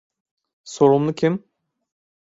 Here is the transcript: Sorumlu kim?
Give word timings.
Sorumlu 0.63 1.15
kim? 1.15 1.43